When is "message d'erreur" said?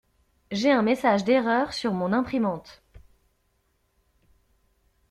0.81-1.73